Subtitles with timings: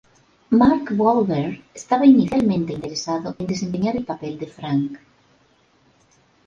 [0.49, 4.97] Mark Wahlberg estaba inicialmente interesado en desempeñar el papel de Frank.